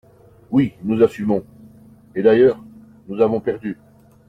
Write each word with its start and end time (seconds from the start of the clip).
Oui, 0.49 0.73
nous 0.83 1.03
assumons– 1.03 1.43
et 2.15 2.23
d’ailleurs 2.23 2.57
nous 3.07 3.21
avons 3.21 3.39
perdu 3.39 3.77